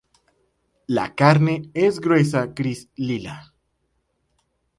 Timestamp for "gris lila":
2.63-3.37